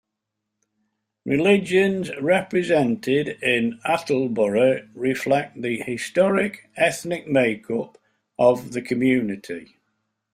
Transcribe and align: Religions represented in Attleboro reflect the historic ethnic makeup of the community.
Religions 1.25 2.09
represented 2.19 3.27
in 3.43 3.79
Attleboro 3.85 4.89
reflect 4.95 5.61
the 5.61 5.77
historic 5.83 6.71
ethnic 6.75 7.27
makeup 7.27 7.99
of 8.39 8.71
the 8.71 8.81
community. 8.81 9.77